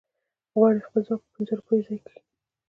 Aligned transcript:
غواړي 0.53 0.85
خپل 0.87 1.01
ځواک 1.07 1.21
په 1.23 1.29
پنځو 1.35 1.53
روپو 1.57 1.73
ځای 1.87 1.99
کړي. 2.07 2.19